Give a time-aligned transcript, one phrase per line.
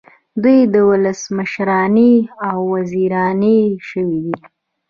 [0.73, 2.13] دوی ولسمشرانې
[2.47, 3.57] او وزیرانې
[3.89, 4.35] شوې دي.